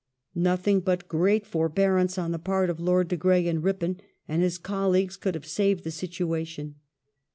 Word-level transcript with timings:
Nothing 0.33 0.79
but 0.79 1.07
great 1.07 1.45
forbearance 1.45 2.17
on 2.17 2.31
the 2.31 2.39
part 2.39 2.71
of 2.71 2.79
Lord 2.79 3.07
de 3.07 3.15
Grey 3.15 3.47
and 3.47 3.63
Ripon 3.63 4.01
and 4.27 4.41
his 4.41 4.57
colleagues 4.57 5.15
could 5.15 5.35
have 5.35 5.45
saved 5.45 5.83
the 5.83 5.91
situation. 5.91 6.73